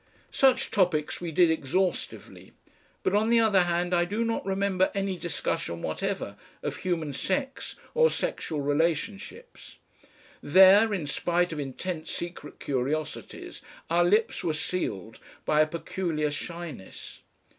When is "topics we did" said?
0.71-1.51